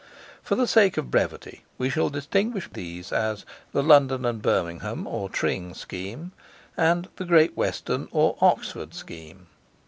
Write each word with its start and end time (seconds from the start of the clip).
For 0.41 0.55
the 0.55 0.65
sake 0.65 0.97
of 0.97 1.11
brevity 1.11 1.63
we 1.77 1.91
shall 1.91 2.09
distinguish 2.09 2.67
these 2.73 3.11
as 3.13 3.45
the 3.71 3.83
"London 3.83 4.25
and 4.25 4.41
Birmingham 4.41 5.05
or 5.05 5.29
Tring 5.29 5.75
Scheme," 5.75 6.31
and 6.75 7.07
the 7.17 7.25
"Great 7.25 7.55
Western 7.55 8.07
or 8.11 8.35
Oxford 8.41 8.95
Scheme." 8.95 9.45